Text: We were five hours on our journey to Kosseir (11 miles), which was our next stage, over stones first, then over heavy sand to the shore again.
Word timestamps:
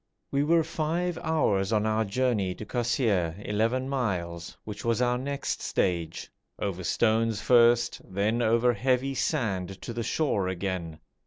We 0.31 0.41
were 0.43 0.63
five 0.63 1.19
hours 1.21 1.71
on 1.71 1.85
our 1.85 2.03
journey 2.05 2.55
to 2.55 2.65
Kosseir 2.65 3.35
(11 3.45 3.87
miles), 3.87 4.57
which 4.63 4.83
was 4.83 4.99
our 4.99 5.19
next 5.19 5.61
stage, 5.61 6.31
over 6.57 6.83
stones 6.83 7.39
first, 7.39 8.01
then 8.09 8.41
over 8.41 8.73
heavy 8.73 9.13
sand 9.13 9.79
to 9.83 9.93
the 9.93 10.01
shore 10.01 10.47
again. 10.47 10.97